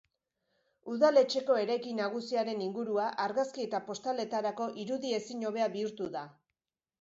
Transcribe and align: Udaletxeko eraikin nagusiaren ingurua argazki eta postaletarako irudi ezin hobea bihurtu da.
Udaletxeko 0.93 1.57
eraikin 1.63 2.01
nagusiaren 2.03 2.63
ingurua 2.69 3.05
argazki 3.27 3.67
eta 3.67 3.83
postaletarako 3.91 4.69
irudi 4.85 5.13
ezin 5.21 5.47
hobea 5.51 5.69
bihurtu 5.77 6.11
da. 6.19 6.27